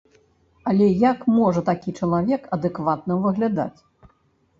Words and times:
Але 0.69 0.85
як 1.09 1.19
можа 1.39 1.61
такі 1.67 1.93
чалавек 1.99 2.47
адэкватна 2.57 3.19
выглядаць? 3.27 3.79